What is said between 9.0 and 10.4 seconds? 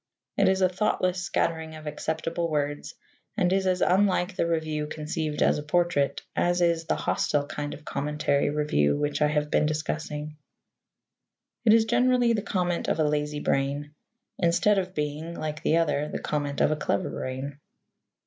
I have been discussing.